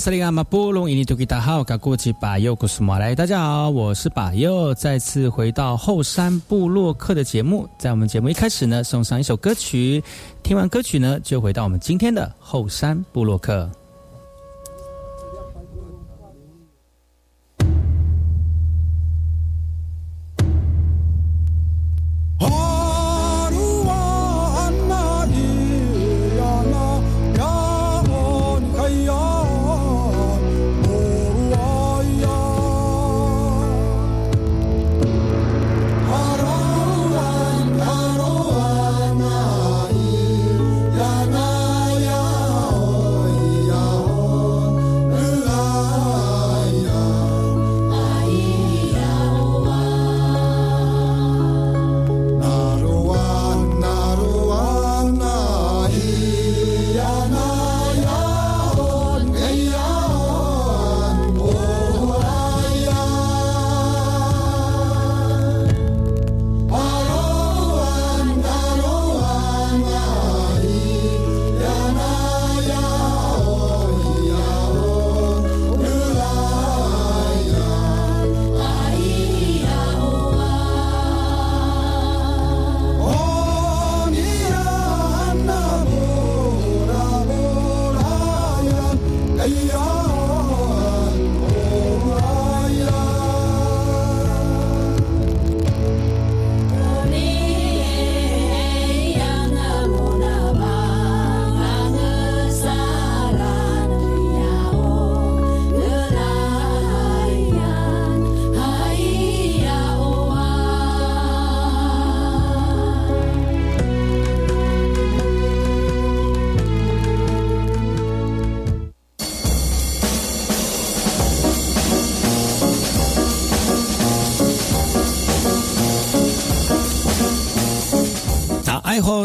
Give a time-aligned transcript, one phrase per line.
[0.00, 7.68] 萨利亚马布隆伊尼图吉达好，嘎过去巴佑古斯马来，大家好，我是巴佑，再次回到后山部落客的节目。
[7.80, 10.00] 在我们节目一开始呢，送上一首歌曲，
[10.44, 13.68] 听完歌曲呢，就回到我们今天的后山部落客。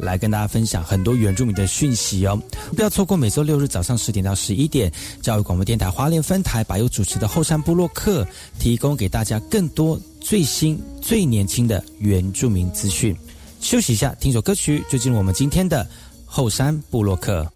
[0.00, 2.40] 来跟大家分享很多原住民的讯息哦，
[2.74, 4.90] 不要错过每周六日早上十点到十一点，
[5.22, 8.26] 教育广播电台华联分台把有主持的后山部落客，
[8.58, 13.16] 提供给大家更多最新最年轻的原住民资讯。
[13.60, 15.86] 休息一下，听首歌曲，就进入我们今天的
[16.24, 17.46] 后山部落客。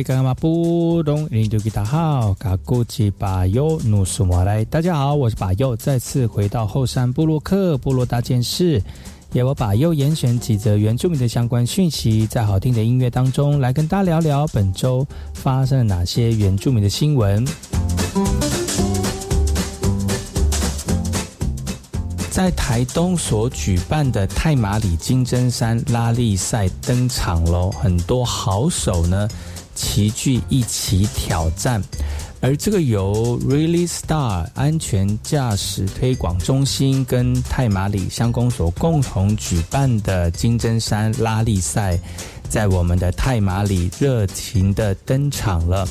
[0.00, 8.82] 吼，萨利嘎玛布隆，印度吉达好，嘎古吉巴尤努苏马来，大家好，我是巴尤，再次回到后山部落克部落大件事，
[9.32, 17.44] 也我巴尤严选几则原住民的相关讯息，在好听的音乐当中来跟大家聊聊本周发生了哪些原住民的新闻。
[22.30, 29.28] 在台东所举办的太马里金针山拉力赛登场喽，很多好手呢
[29.80, 31.82] 齐聚一起挑战。
[32.42, 41.98] 而这个由 Really Star 安全驾驶推广中心跟太马里相公所共同举办的金针山拉力赛。
[42.50, 45.86] 在我们的泰马里热情的登场了，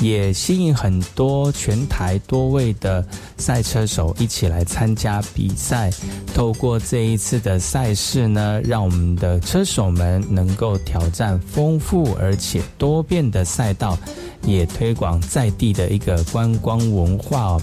[0.00, 3.06] 也吸引很多全台多位的
[3.36, 5.90] 赛车手一起来参加比赛。
[6.34, 13.98] 透过这一次的赛事呢，让我们的车手们能够挑战丰富而且多变的赛道，
[14.44, 17.62] 也推广在地的一个观光文化哦。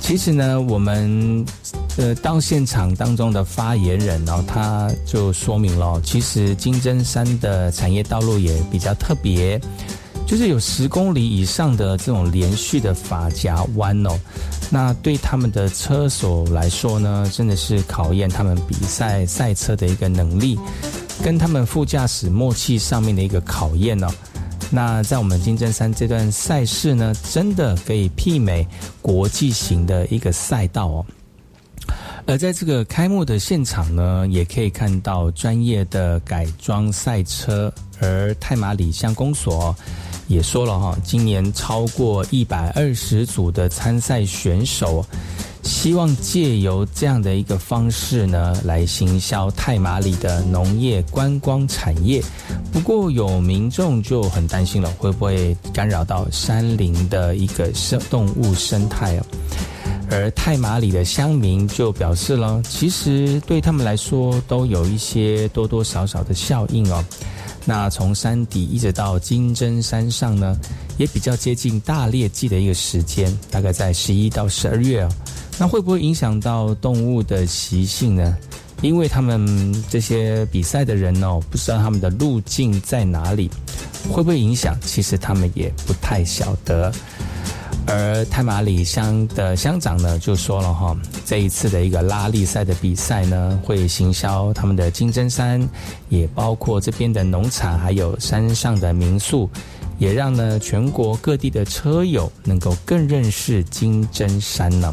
[0.00, 1.44] 其实呢，我们。
[1.96, 9.60] 呃，到现场当中的发言人哦，他就说明了，其实金针山的产业道路也比较特别，
[10.24, 14.18] 就是有十公里以上的这种连续的发夹弯哦。
[14.70, 20.58] 那对他们的车手来说呢，真的是考验他们比赛赛车的一个能力，
[21.22, 24.08] 跟他们副驾驶默契上面的一个考验哦。
[24.70, 28.66] 那在我们金针山这段赛事呢，真的可以媲美
[29.02, 31.06] 国际型的一个赛道哦。
[32.26, 37.72] 而在这个开幕的现场呢，也可以看到专业的改装赛车。
[38.00, 39.74] 而泰马里乡公所
[40.26, 45.04] 也说了哈，今年超过一百二十组的参赛选手，
[45.62, 52.22] 希望借由这样的一个方式呢，来行销泰马里的农业观光产业。
[52.72, 59.26] 不过有民众就很担心了，会不会干扰到山林的一个生动物生态啊？
[60.10, 67.04] 而泰马里的乡民就表示了，其实对他们来说都有一些多多少少的效应哦。
[67.64, 70.58] 那从山底一直到金针山上呢，
[70.98, 75.08] 也比较接近大猎季的一个时间，大概在十一到十二月哦。
[75.58, 78.36] 那会不会影响到动物的习性呢？
[78.82, 83.50] 因为他们这些比赛的人哦，不知道他们的路径在哪里，
[84.10, 84.74] 会不会影响？
[84.80, 86.90] 其实他们也不太晓得。
[87.86, 95.68] 而泰马里乡的乡长呢，就说了哈，这一次的一个拉力赛的比赛呢，会行销他们的金针山，
[96.08, 99.50] 也包括这边的农场，还有山上的民宿，
[100.00, 104.92] 也让呢全国各地的车友能够更认识金针山呢。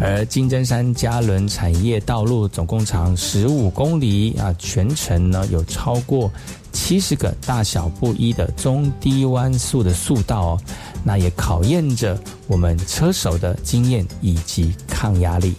[0.00, 6.32] 而金针山嘉伦产业道路总共长十五公里啊，全程呢有超过
[6.72, 10.60] 七十个大小不一的中低弯速的速道哦。
[11.04, 15.54] 那也考验着我们车手的经验以及抗压力。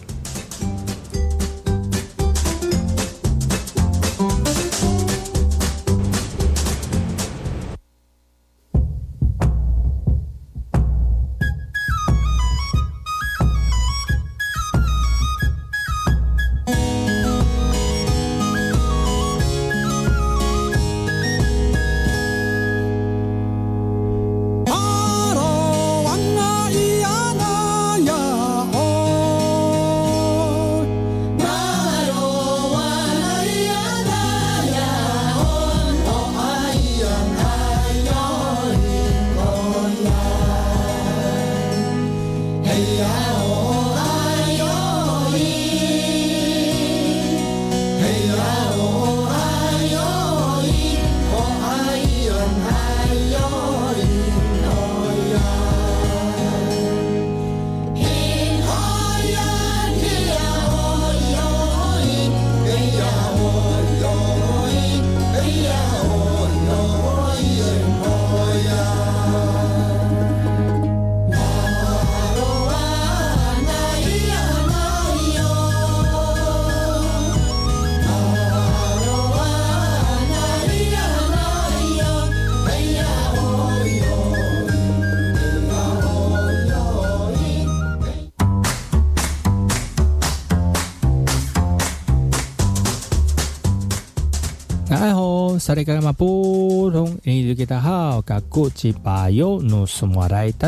[95.71, 95.75] 大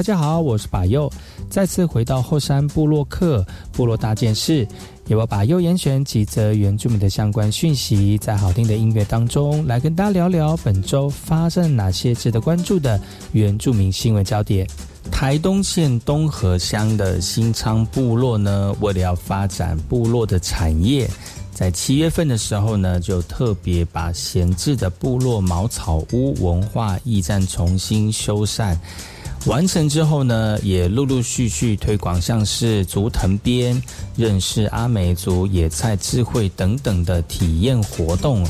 [0.01, 1.12] 家好，我是巴尤，
[1.50, 4.65] 再次回到后山部落客部落大件事，
[5.07, 12.98] 也我把右严选几则原住民的相关讯息，在好听的音乐当中来跟大家聊聊本周发生哪些值得关注的
[13.33, 14.65] 原住民新闻焦点。
[15.12, 21.10] 台东县东河乡的新昌部落呢，为了要发展部落的产业，
[21.53, 28.77] 在七月份的时候呢，就特别把闲置的部落茅草屋文化驿站重新修缮。
[29.45, 33.81] 完成之后呢，也陆陆续续推广像是竹藤编、
[34.15, 38.48] 认识阿美族野菜智慧等等的体验活动。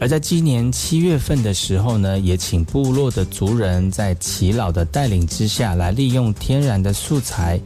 [0.00, 7.58] 而在今年七月份的时候呢，也请部落的族人在耆老的带领之下，来利用天然的素材，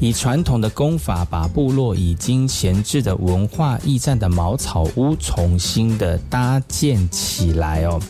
[0.00, 8.00] 以传统的工法，把部落已经闲置的文化驿站的茅草屋重新的搭建起来哦。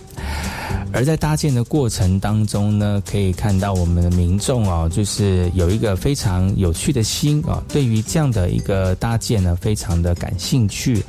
[0.92, 11.04] 而在搭建的过程当中呢，可以看到我们的民众哦，就是有一个非常有趣的心啊，对于这样的一个搭建呢，非常的感兴趣。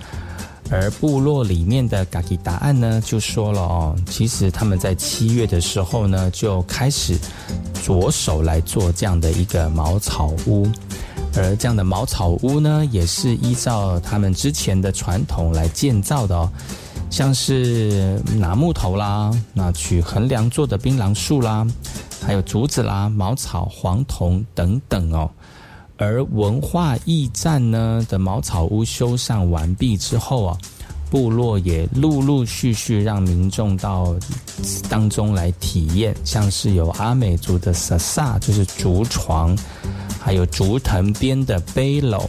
[0.70, 7.18] 而部落里面的嘎吉答案呢，就说了哦，其实他们在七月的时候呢，就开始
[7.86, 10.68] 着手来做这样的一个茅草屋，
[11.36, 16.52] 而这样的茅草屋呢，也是依照他们之前的传统来建造的哦。
[17.10, 21.66] 像是拿木头啦，那取横梁做的槟榔树啦，
[22.22, 25.30] 还有竹子啦、茅草、黄铜等等哦。
[25.98, 30.58] 而文化驿站呢的茅草屋修缮完毕之后啊，
[31.10, 34.16] 部落也陆陆续续让民众到
[34.88, 39.58] 当中来体验，像是有阿美族的萨萨，就是竹床，
[40.20, 42.26] 还有竹藤编的背篓，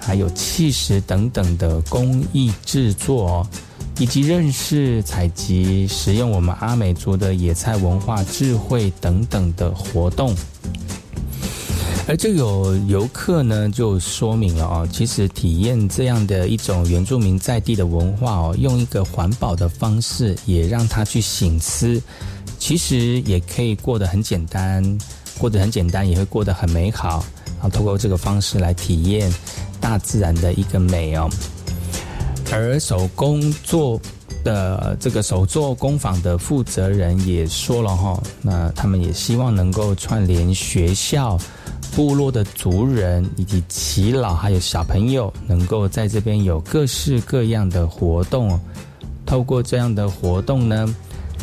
[0.00, 3.46] 还有砌石等等的工艺制作。
[3.98, 10.34] 以及认识、采集、使用我们阿美族的野菜文化智慧等等的活动，
[12.10, 22.02] 而就有游客呢就说明了哦，其实体验这样的一种原住民在地的文化哦，用一个环保的方式，也让他去醒思，
[22.58, 24.82] 其实也可以过得很简单，
[25.38, 27.24] 过得很简单，也会过得很美好。
[27.60, 29.32] 然后透过这个方式来体验
[29.80, 31.30] 大自然的一个美哦。
[32.50, 34.00] 而手工做
[34.42, 41.38] 的这个手作工坊的负责人也说了哈，那他们也希望能够串联学校、
[41.94, 48.58] 部落的族人以及耆老，还有小朋友，能够在这边有各式各样的活动。
[49.26, 50.94] 透过这样的活动呢，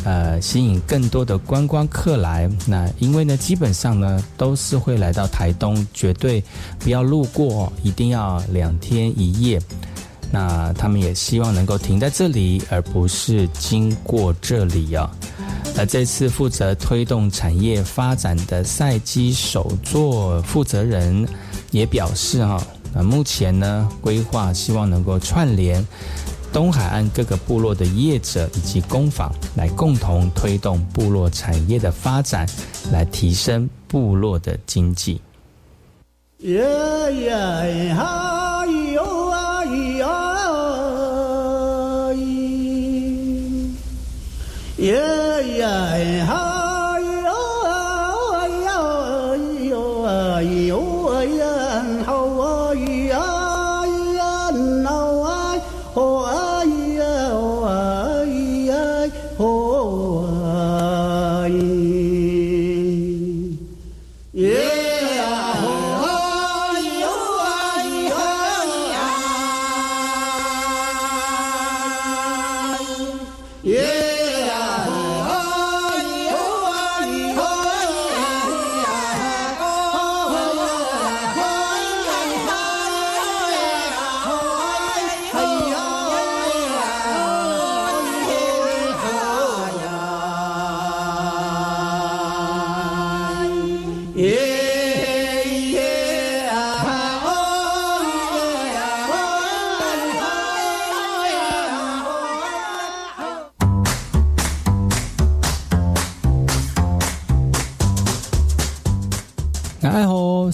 [0.04, 2.50] 呃，吸引更多的观光客来。
[2.66, 6.42] 那因为呢，基本上呢都是会来到台东，绝对
[6.78, 9.60] 不要路过，一定要两天一夜。
[10.30, 15.10] 那他们也希望能够停在这里，而不是经过这里啊。
[15.78, 21.26] 而这次负责推动产业发展的赛基首座负责人
[21.70, 22.60] 也表示哈，
[22.92, 25.86] 那目前呢规划希望能够串联
[26.52, 32.44] 东海岸各个部落的业者以及工坊，来共同推动部落产业的发展，
[32.90, 35.20] 来提升部落的经济。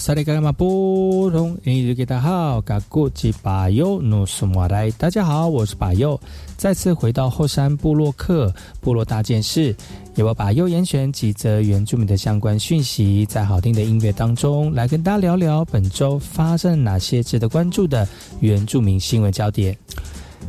[0.05, 6.21] 萨利嘎玛布隆，英语给大家好，嘎古吉巴尤努苏马来，大家好，我是巴尤，
[6.55, 9.75] 再次回到后山部落克部落大件事，
[10.13, 18.07] 由我巴尤严选几则原住民的相关讯息，在好听的音乐当中来跟大家聊聊本周发生哪些值得关注的
[18.41, 19.75] 原住民新闻焦点。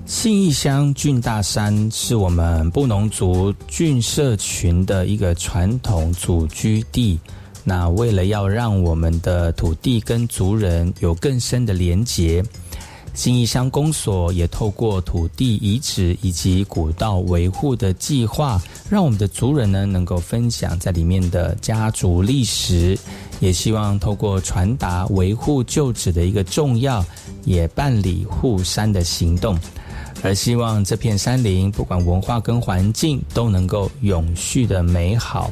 [0.04, 7.18] 信义乡郡大山是我们布农族郡社群的一个传统祖居地。
[7.68, 12.40] 那为了要让我们的土地跟族人有更深的连结，
[13.12, 22.96] 新义乡公所也透过土地遗址以及古道维护的计划，让我们的族人呢能够分享在里面的家族历史，
[23.40, 27.04] 也希望透过传达维护旧址的一个重要，
[27.44, 29.58] 也办理护山的行动，
[30.23, 35.50] 而希望这片山林不管文化跟环境都能够永续的美好。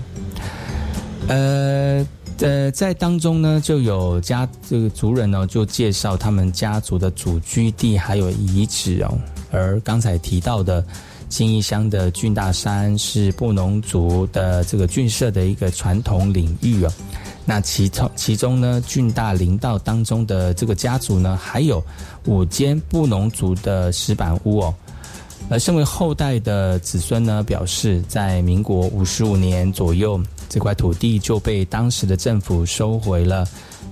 [1.28, 2.06] 呃。
[2.40, 9.16] 呃，在当中呢，就有家这个族人呢，就介绍他们家族的祖居地还有遗址哦。
[9.52, 10.84] 而刚才提到的
[11.28, 16.92] 金义乡的郡大山是布农族的这个郡社的一个传统领域哦。
[17.46, 21.82] 那其中其中呢，郡大林道当中的这个家族呢，还有
[22.26, 24.74] 五间布农族的石板屋哦。
[25.50, 33.46] 而身为后代的子孙呢，表示在民国五十五年左右，这块土地就被当时的政府收回了，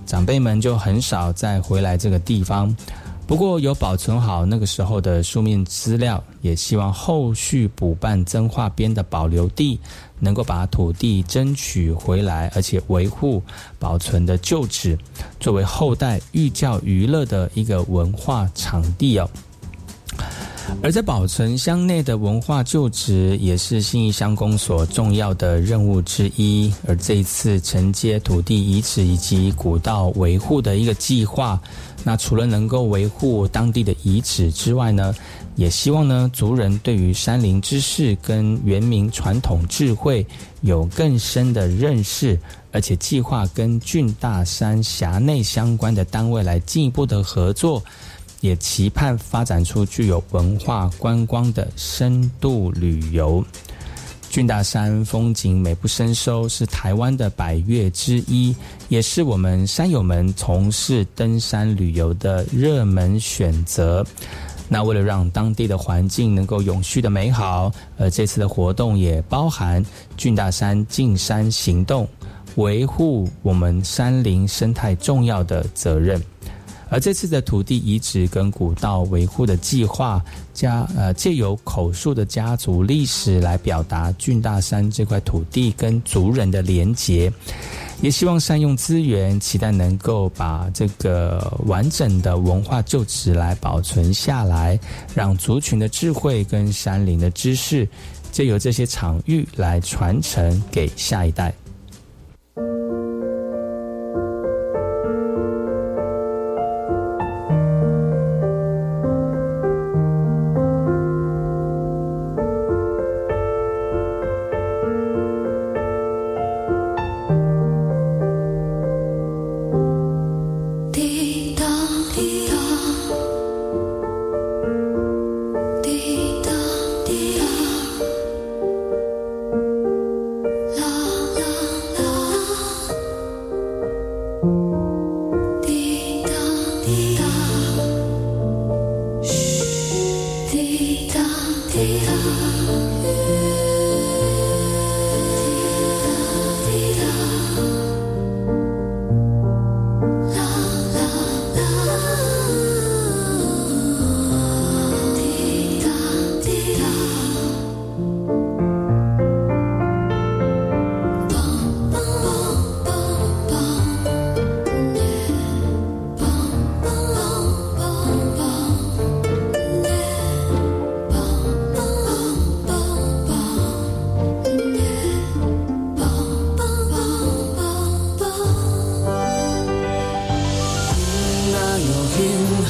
[0.07, 2.75] 长辈们就很少再回来这个地方。
[3.25, 9.79] 不过有保存好那个时候的书面资料，也希望后续补办增化编的保留地，
[10.19, 13.43] 能够把土地争取回来，而且维护
[13.79, 14.99] 保存的旧址，
[15.41, 19.31] 作为后代寓教于乐的一个文化场地哦。
[20.83, 26.73] 而在保存乡内的文化旧址，也是新义乡公所重要的任务之一。
[26.87, 31.61] 而这一次承接土地遗址以及古道维护的一个计划，
[32.03, 35.15] 那除了能够维护当地的遗址之外呢，
[35.55, 40.27] 也希望呢族人对于山林知识跟原民传统智慧
[40.63, 42.39] 有更深的认识，
[42.73, 47.83] 而且计划跟郡大山辖内相关的单位来进一步的合作。
[48.43, 53.43] 也期盼发展出具有文化观光的深度旅游。
[54.29, 58.55] 俊大山风景美不胜收，是台湾的百越之一，
[58.89, 64.03] 也是我们山友们从事登山旅游的热门选择。
[64.69, 69.85] 那为了让当地的环境能够永续的美好，而这次的活动也包含
[70.17, 72.09] 俊大山进山行动，
[72.55, 76.19] 维护我们山林生态重要的责任。
[76.93, 87.33] 而这次的土地遗址跟古道维护的计划，加呃借由口述的家族历史来表达郡大山这块土地跟族人的连结，
[88.03, 94.79] 也希望善用资源，期待能够把这个完整的文化旧址来保存下来，
[95.15, 97.89] 让族群的智慧跟山林的知识，
[98.31, 101.55] 借由这些场域来传承给下一代。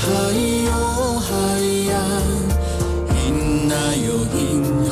[0.04, 0.08] 嗨
[0.66, 1.30] 哟嗨
[1.86, 1.94] 呀，
[3.08, 3.14] 咿
[3.68, 4.91] 哪哟咿。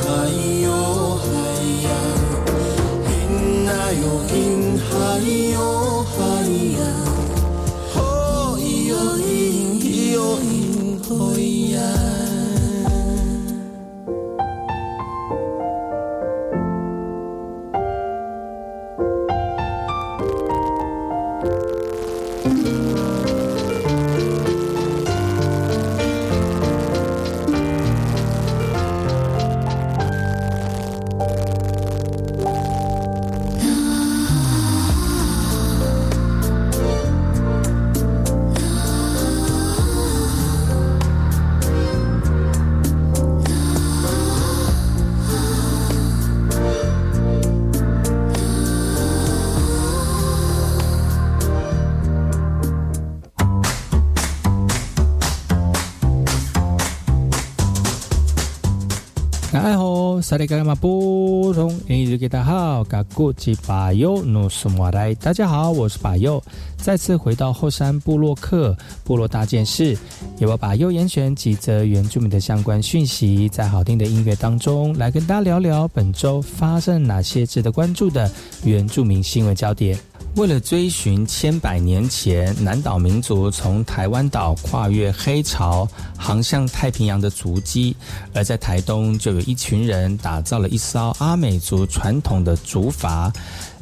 [60.31, 66.41] 萨利嘎玛布隆，印尼给大家好，嘎古吉巴尤努苏马来，大家好，我是巴尤，
[66.77, 69.99] 再次回到后山部落客部落大件事，
[70.39, 78.31] 也我巴尤严选几则原住民的相关讯息，在好听的音乐当中来跟大家聊聊本周发生哪些值得关注的
[78.63, 79.99] 原住民新闻焦点。
[80.37, 87.95] 为了追寻千百年前南岛民族从台湾岛跨越黑潮航向太平洋的足迹，
[88.33, 93.31] 而在台东就有一群人打造了一艘阿美族传统的竹筏。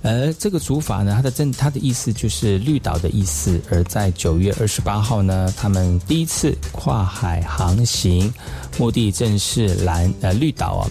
[0.03, 3.61] 而这个竹筏呢，它的正它的意思就是绿岛的意思。
[3.71, 8.33] 而在九月二十八号呢，他们第一次跨海航行，
[8.79, 10.91] 目的正是蓝呃绿岛啊。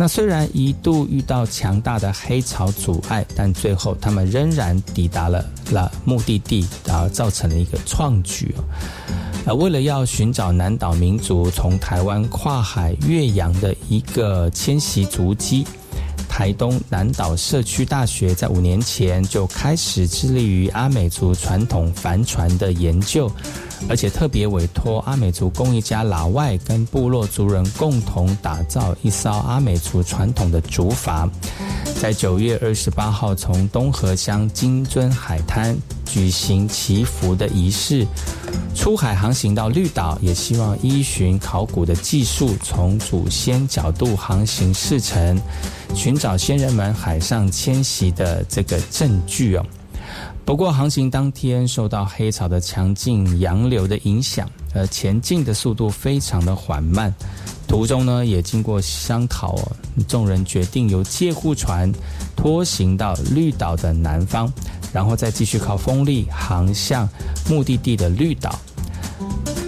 [0.00, 8.54] 那虽然一度遇到强大的黑潮阻碍，但最后他们仍然抵达了了目的地，然后造成了一个创举！
[9.58, 15.66] 为了要寻找南岛民族从台湾跨海越洋的一个迁徙足迹。
[16.30, 23.30] 台东南岛社区大学在五年前就开始致力于阿美族传统帆船的研究，
[23.88, 31.28] 而且特别委托阿美族工艺家老外跟部落族人共同打造一艘阿美族传统的竹筏，
[32.00, 38.06] 在九月二十八号从东河乡金樽海滩举行祈福的仪式，
[38.74, 45.40] 出海航行到绿岛，也希望依循考古的技术，从祖先角度航行事程。
[45.92, 49.66] 寻找先人们海上迁徙的这个证据哦。
[50.50, 57.14] 不过航行当天受到黑潮的强劲洋流的影响，而前进的速度非常的缓慢。
[57.68, 59.56] 途中呢也经过商讨，
[60.08, 61.88] 众人决定由借护船
[62.34, 64.52] 拖行到绿岛的南方，
[64.92, 67.08] 然后再继续靠风力航向
[67.48, 68.58] 目的地的绿岛。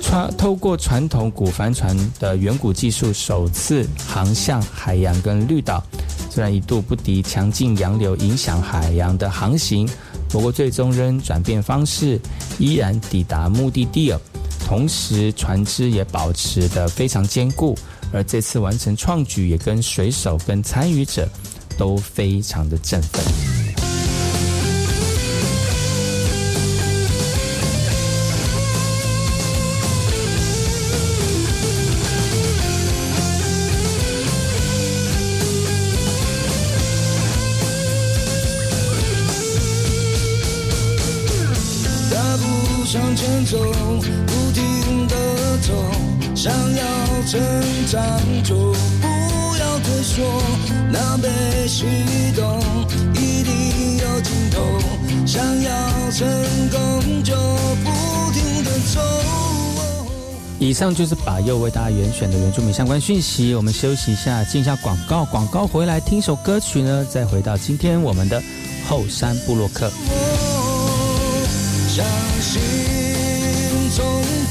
[0.02, 5.80] 传透过传统古帆船的远古技术，首次航向海洋跟绿岛。
[6.28, 9.88] 虽然一度不敌强劲洋流影响海洋的航行，
[10.32, 12.18] 不过最终仍转变方式，
[12.58, 14.20] 依然抵达目的地了。
[14.66, 17.76] 同时，船只也保持得非常坚固。
[18.14, 21.28] 而这次完成创举，也跟水手跟参与者
[21.76, 23.61] 都非常的振奋。
[47.24, 47.40] 成
[47.86, 48.02] 长
[48.42, 48.54] 就
[49.00, 49.06] 不
[49.58, 50.22] 要退缩，
[50.90, 51.28] 那被
[51.68, 51.84] 启
[52.34, 52.60] 动
[53.14, 54.60] 一定有尽头。
[55.24, 55.70] 想要
[56.10, 56.28] 成
[56.68, 57.34] 功就
[57.84, 59.00] 不停的走。
[60.58, 63.54] 以上就是把右为大家原选的原住民相关讯息。
[63.54, 68.42] 我们休息一下，进一下广告，广告回来听首歌曲呢，再回到今天我们的
[68.88, 69.90] 后山部落客。
[71.88, 72.04] 相
[72.40, 73.11] 信。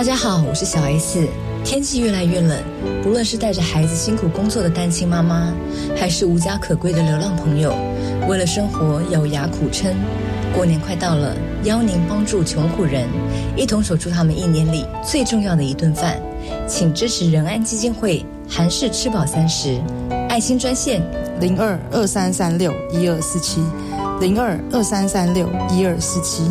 [0.00, 1.28] 大家好，我是小 S。
[1.62, 2.58] 天气越来越冷，
[3.02, 5.52] 不论是带着孩子辛苦工作的单亲妈妈，
[5.94, 7.76] 还是无家可归的流浪朋友，
[8.26, 9.94] 为了生活咬牙苦撑。
[10.56, 13.06] 过年快到了，邀您帮助穷苦人，
[13.58, 16.18] 一同守住他们一年里最重要的一顿饭。
[16.66, 19.78] 请支持仁安基金会韩式吃饱三十
[20.30, 21.02] 爱心专线
[21.42, 23.62] 零二二三三六一二四七
[24.18, 26.50] 零二二三三六一二四七。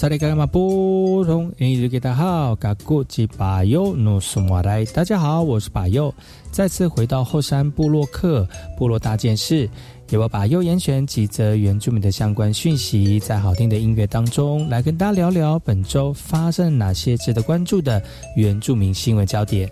[0.00, 6.10] 萨利嘎玛布隆，英语给大家好，嘎古吉巴尤努苏马来，大家好，我是巴尤，
[6.50, 9.68] 再次回到后山部落克部落大件事，
[10.08, 18.02] 由我把右眼选几则原住民的相关讯息，在好听的音乐当中来跟大家聊聊本周发生哪些值得关注的
[18.36, 19.70] 原住民新闻焦点。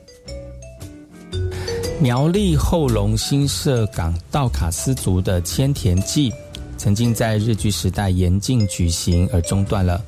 [2.02, 6.30] 苗栗后龙新社港道卡斯族的千田祭。
[6.78, 10.00] 曾经在日据时代严禁举行而中断了，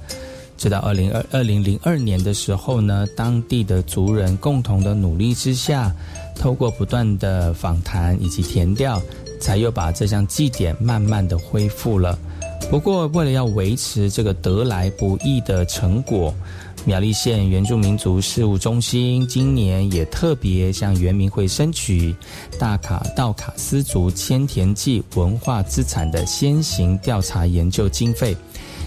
[0.57, 5.93] 直到二零二二零零二年的时候呢，当地的族人共同的努力之下，
[6.37, 9.03] 透过不断的访谈以及填调，
[9.41, 12.17] 才又把这项祭典慢慢的恢复了。
[12.71, 16.33] 不过，为了要维持这个得来不易的成果，
[16.87, 22.15] 苗栗县原住民族事务中心今年也特别向原民会申取
[22.59, 28.35] 大卡道卡斯族千田记文化资产的先行调查研究经费，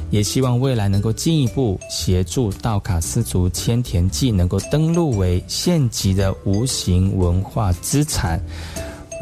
[0.09, 8.41] 也希望未来能够进一步协助道卡斯族千田记能够登录为县级的无形文化资产。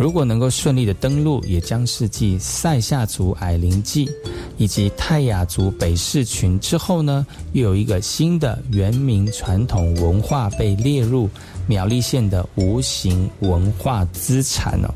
[0.02, 4.10] 如果能够顺利的登录，也将是继塞夏族矮灵祭
[4.58, 11.30] 以及泰雅族北市群之后呢，又有一个新的原民传统文化被列入
[11.68, 14.90] 苗栗县的无形文化资产哦。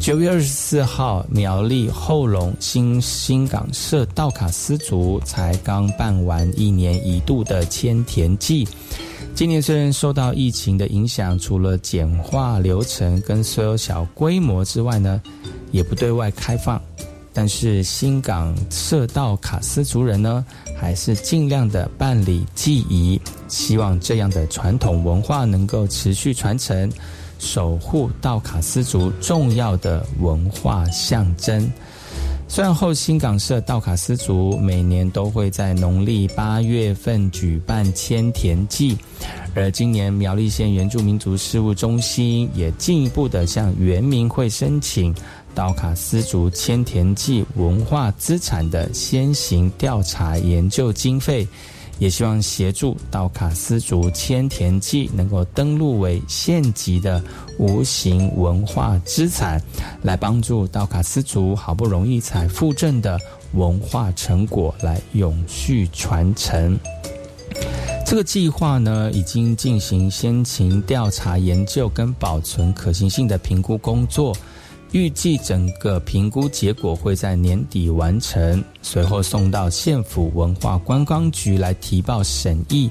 [0.00, 8.66] 九月二十四号，苗栗后龙新新港社道卡斯族才刚办完一年一度的千田祭。
[9.34, 15.20] 今年虽然受到疫情的影响，除了简化流程跟所有小规模之外呢，
[15.70, 16.80] 也不对外开放。
[17.32, 20.44] 但是新港社道卡斯族人呢，
[20.76, 26.90] 还是尽量的办理祭仪，希望这样的传统文化能够持续传承，
[27.38, 31.70] 守护道卡斯族重要的文化象征。
[32.52, 38.98] 虽然后新港社道卡斯族每年都会在农历八月份举办千田祭，
[39.54, 45.14] 而今年苗栗县原住民族事务中心也进一步的向原民会申请
[45.54, 51.46] 道卡斯族千田祭文化资产的先行调查研究经费。
[52.00, 57.22] 也希望协助道卡斯族千田记能够登录为县级的
[57.58, 59.62] 无形文化资产，
[60.02, 63.20] 来帮助道卡斯族好不容易才复振的
[63.52, 66.76] 文化成果来永续传承。
[68.06, 74.34] 这个计划呢，已经进行先行调查研究跟保存可行性的评估工作。
[74.92, 82.90] 预计整个评估结果会在年底完成，随后送到县府文化观光局来提报审议，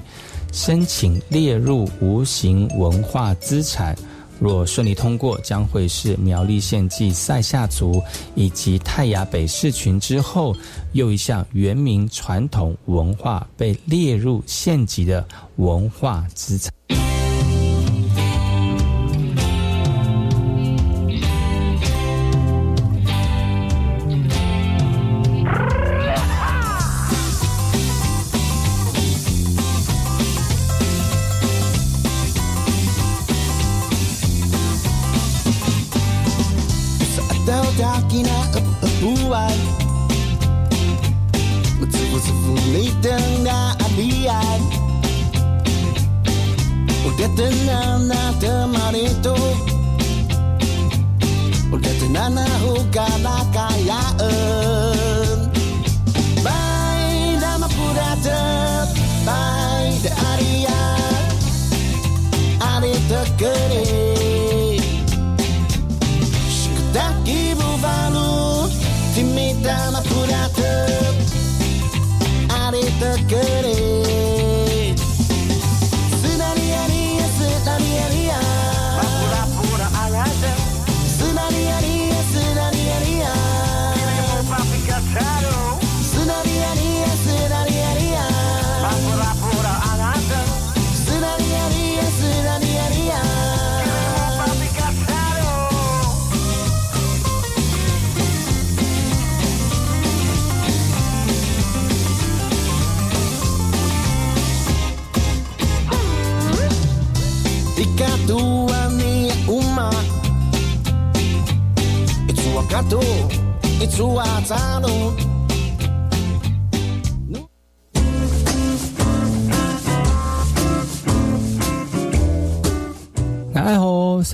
[0.50, 3.94] 申请列入无形文化资产。
[4.38, 8.02] 若顺利通过，将会是苗栗县继塞夏族
[8.34, 10.56] 以及泰雅北市群之后，
[10.92, 15.22] 又一项原民传统文化被列入县级的
[15.56, 16.72] 文化资产。
[52.36, 54.79] 哎吼，萨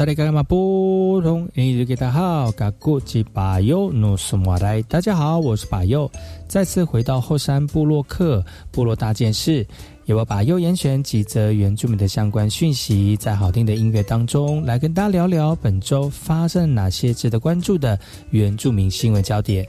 [0.04, 6.08] 利嘎玛布隆，你日给大好，嘎古吉巴尤努苏马来，大家好，我是巴尤，
[6.46, 9.66] 再次回到后山部落客部落大件事，
[10.06, 17.98] 也我巴尤严选几则原住民的相关讯息，在好听的音乐当中来跟大家聊聊本周发生哪些值得关注的
[18.30, 19.66] 原住民新闻焦点。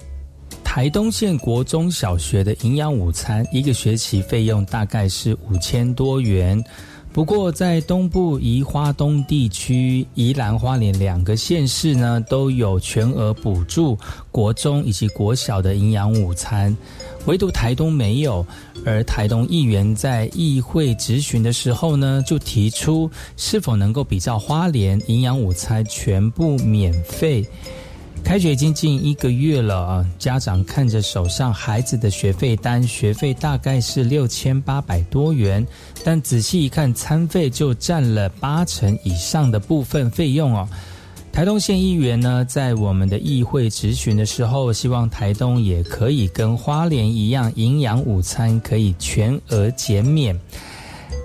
[0.64, 6.64] 台东县国中小学的营养午餐，一个学期费用大概是五千多元。
[7.18, 13.98] 不过，在东部宜花东地区、宜兰花莲两个县市呢，都有全额补助
[14.32, 16.78] 国中以及国小的营养午餐，
[17.26, 18.46] 唯独台东没有。
[18.86, 27.44] 而台东议员在议会质询的时候呢，就提出是否能够比照花莲营养午餐全部免费。
[28.28, 35.66] 开学已经近一个月了啊，家长看着手上孩子的学费单，学费大概是六千八百多元，
[36.04, 40.68] 但仔细一看，餐费就占了八成以上的部分费用哦。
[41.32, 50.38] 台东县议员呢，在我们的议会质询的时候，希望台东也可以跟花莲一样，营养午餐可以全额减免。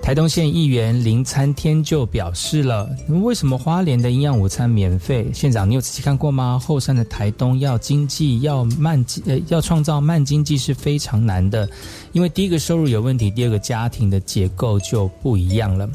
[0.03, 5.25] 台东县议员林参天就表示了，为什么花莲的营养午餐免费？
[5.33, 6.59] 县长，你有仔细看过吗？
[6.61, 11.69] 后山的台东要经济要慢呃要创造慢经济是非常难的，
[12.11, 15.89] 因为第一个收入有问题，第二个家庭的结构就不一样了。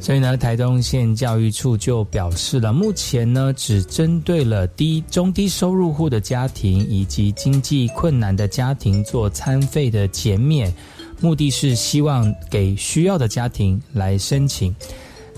[0.00, 10.74] 所以呢，台东县教育处就表示了，目前呢只针对了低、中低收入户的家庭以及经济困难的家庭做餐费的减免，
[11.22, 14.74] 目的是希望给需要的家庭来申请。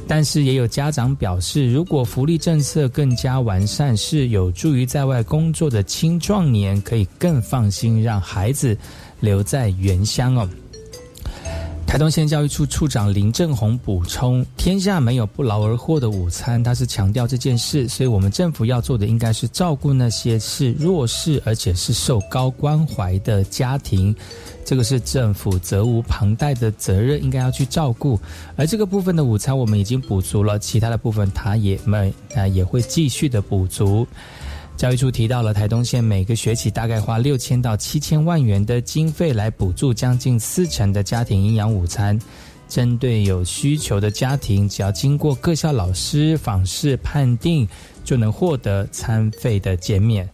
[0.09, 8.76] 但是也有家长表示，如果福利政策更加完善，是有助于在外工作的青壮年可以更放心让孩子
[9.20, 10.49] 留在原乡哦。
[11.87, 24.12] 台东县教育处处长林正宏补充：“天下没有不劳而获的午餐。”他是强调这件事，所以我们政府要做的应该是照顾那些是弱势而且是受高关怀的家庭，
[24.64, 28.18] 这个是政府责无旁贷的责任，应该要去照顾。
[28.57, 34.05] 而这个部分的午餐我们已经补足了，其他的部分他也没啊也会继续的补足。
[34.76, 42.18] 教育处提到了台东县每个学期大概花六千到七千万元的经费来补助将近四成的家庭营养午餐。
[42.66, 47.68] 针对有需求的家庭，只要经过各校老师访视判定，
[48.02, 50.28] 就能获得餐费的减免。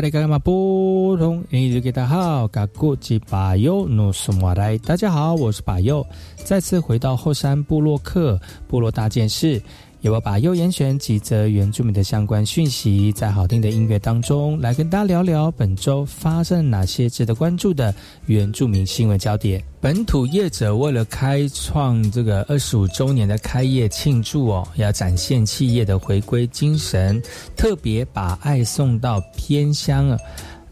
[0.00, 6.02] 萨利嘎玛布隆，你日给大家好，嘎古吉巴尤努苏马来，大家好，我是巴尤，
[6.36, 9.60] 再次回到后山部落克部落大件事。
[10.02, 17.94] 由我把优严选几则原住民的相关讯息，在好听的音乐当中来跟大家聊聊本周发生哪些值得关注的
[18.24, 19.62] 原住民新闻焦点。
[19.78, 27.22] 本土业者为了开创这个二十五周年的开业庆祝哦，要展现企业的回归精神，
[27.54, 30.18] 特别把爱送到偏乡，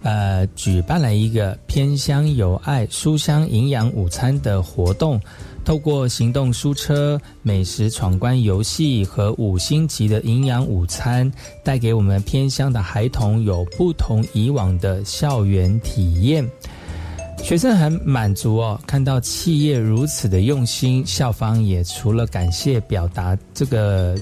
[0.00, 5.20] 呃，举办了一个偏乡有爱书香营养午餐的活动。
[5.68, 11.30] 透过行动书车、美食闯关游戏和五星级的营养午餐，
[11.62, 16.42] 带给我们偏乡的孩童有不同以往的校园体验。
[17.42, 24.16] 学生很满足哦，看到企业如此的用心，校方也除了感谢、表达这个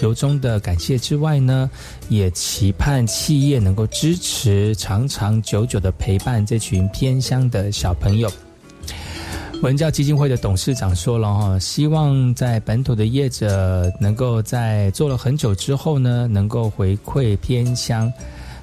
[0.00, 1.68] 由衷的感谢之外呢，
[2.08, 8.30] 也期盼企业能够支持、长长久久的陪伴这群偏乡的小朋友。
[9.64, 18.12] 文教基金会的董事长说了哈，希望在本土的业者能够在做了很久之后呢，能够回馈偏乡，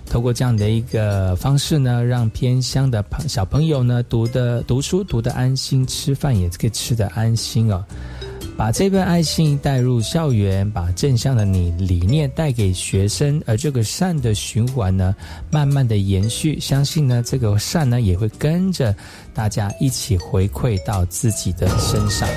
[0.06, 7.84] 透过这样的一个方式呢，让偏乡的朋小朋友呢读的读书读的安心，吃饭也可以吃的安心哦。
[8.62, 15.16] 把这份爱心带入校园，把正向的你理念带给学生，而这个善的循环呢，
[15.50, 18.96] 慢慢的延续，相信呢，这个善呢也会跟着
[19.34, 22.30] 大家一起回馈到自己的身上。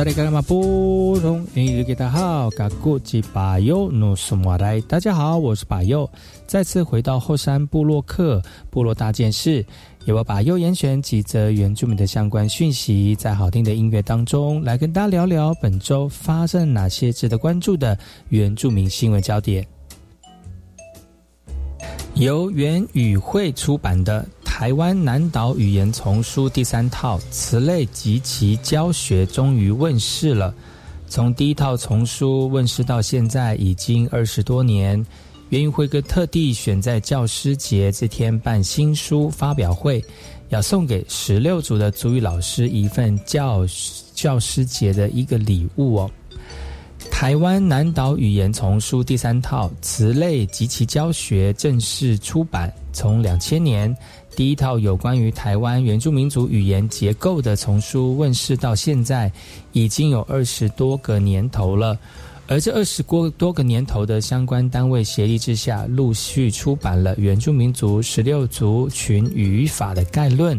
[0.00, 0.14] 大家
[2.08, 2.48] 好，
[4.88, 6.10] 大家好，我是巴佑，
[6.46, 8.40] 再次回到后山部落客
[8.70, 9.62] 部落大件事，
[10.06, 17.98] 也我把右严选几则原住民的相关讯息，在好听的音乐当中来跟大家聊聊本周发生哪些值得关注的
[18.30, 19.62] 原住民新闻焦点。
[22.14, 24.26] 由原语会出版的。
[24.42, 30.54] 台湾南岛语言丛书第三套词类及其教学终于问世了。
[31.08, 35.04] 从第一套丛书问世到现在，已经二十多年。
[35.48, 40.04] 袁宇辉哥特地选在教师节这天办新书发表会，
[40.50, 43.66] 要送给十六组的族语老师一份教
[44.14, 46.10] 教师节的一个礼物哦。
[47.10, 53.94] 台湾南岛语言丛书第三套词类及其教学正式出版，从两千年。
[54.34, 59.30] 第一套有关于台湾原住民族语言结构的丛书问世到现在，
[59.72, 61.98] 已经有二十多个年头了。
[62.46, 70.58] 而这二十多多个年头的相关单位协力之下，陆续出版了《原住民族十六族群语法的概论》，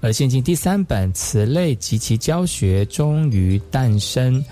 [0.00, 4.42] 而现今第三本词类及其教学终于诞生。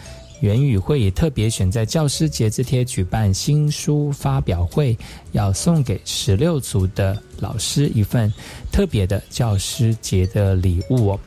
[0.40, 4.96] 园语会也特别选在教师节这天举办新书发表会，
[5.32, 8.32] 要送给十六族的老师一份
[8.70, 11.20] 特别的教师节的礼物哦。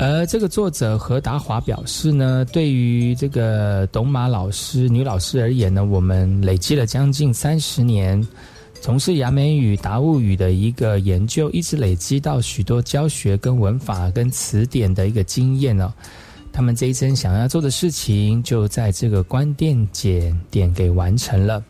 [0.00, 8.24] 而这个作者何达华表示呢，对于这个董马老师女老师而言呢，我们累积了将近三十年
[8.80, 15.92] 从事雅美语、达悟语的一个研究，一直累积到许多教学、跟文法、跟词典的一个经验哦。
[16.58, 21.62] 他们这一生想要做的事情，就在这个关键节点给完成了。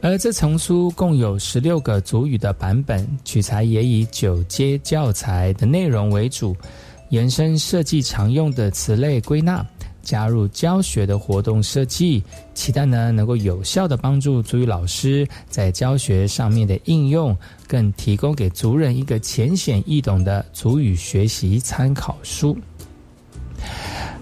[0.00, 6.56] 而这丛书共有十六个主语的版本，取材也以九阶教材的内容为主。
[7.08, 9.66] 延伸设计常用的词类归纳，
[10.00, 12.22] 加入教学的活动设计，
[12.54, 17.36] 期待呢能够有效的帮助足语老师在教学上面的应用，
[17.66, 22.56] 更提供给族人一个浅显易懂的足语学习参考书。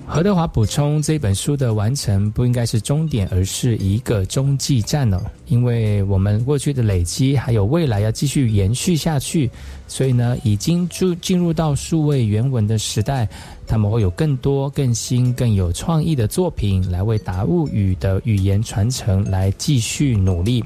[0.04, 5.18] 何德华补充，这本书的完成不应该是终点，而是一个中继站哦。
[5.46, 9.50] 因为我们过去的累积，还有未来要继续延续下去，
[9.88, 13.26] 所以呢，已经进进入到数位原文的时代，
[13.66, 20.62] 他们会有更多、更新、更有创意的作品来为达物语的语言传承来继续努力。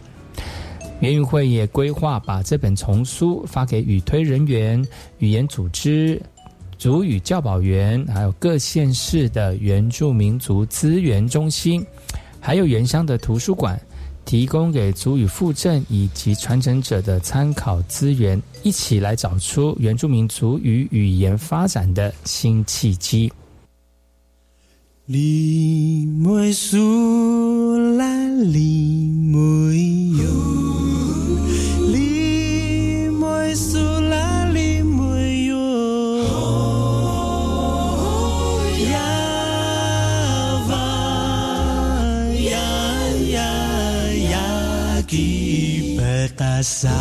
[1.00, 4.84] 园语会也规划把这本丛书发给语推人员、
[5.18, 6.20] 语言组织。
[6.78, 11.84] 族语教保员，还有各县市的原住民族资源中心，
[12.38, 13.80] 还有原乡的图书馆，
[14.24, 23.32] 提供给族语附赠以及传承者的参考资源，一起来找出原住民族语语言发展的新契机。
[46.66, 46.95] yes,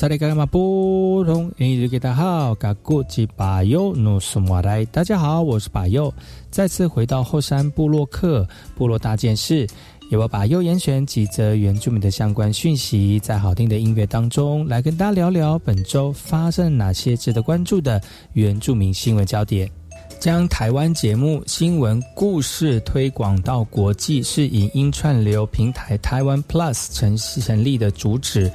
[0.00, 6.10] 萨利嘎玛布隆，英语给大家好，嘎古吉巴尤努苏马来，大家好，我是巴尤，
[6.50, 9.66] 再次回到后山部落客部落大件事，
[10.08, 18.00] 由我巴尤严选几则原住民的相关讯息，在好听的音乐当中来跟大家聊聊本周发生哪些值得关注的
[18.32, 19.70] 原住民新闻焦点。
[20.18, 28.50] 将台湾节目新闻故事推广到国际，是影音串流平台台湾 Plus 成成立的主旨。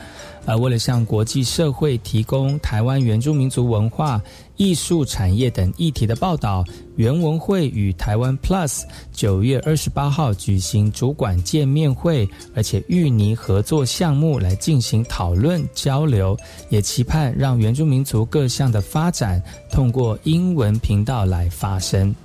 [0.46, 4.22] 而为了向国际社会提供台湾原住民族文化、
[4.58, 6.64] 艺术产业等议题的报道，
[6.96, 16.38] 原文会与台湾 Plus 九月二十八号举行主管见面会，而且预拟合作项目来进行讨论交流，
[16.70, 19.42] 也期盼让原住民族各项的发展
[19.72, 22.16] 通过英文频道来发生。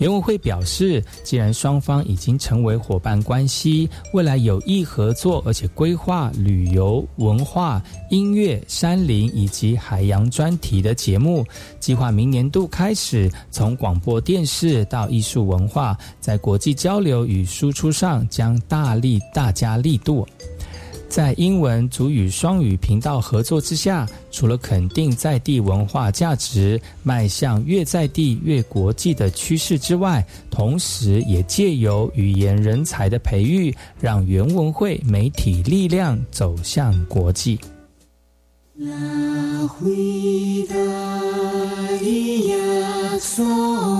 [0.00, 11.44] 联文会表示，既然双方已经成为伙伴关系，未来有意合作，而且规划旅游、文化、音乐、山林以及海洋专题的节目，
[11.78, 20.26] 计划明年度开始，从广播电视到艺术文化，在国际交流与输出上将大力大加力度。
[21.10, 37.58] 在英文、主语、双语频道合作之下，除了肯定在地文化价值，迈向越在地越国际的趋势之外，同时也借由语言人才的培育，让原文会媒体力量走向国际。
[38.78, 40.70] La huida
[43.18, 43.99] soni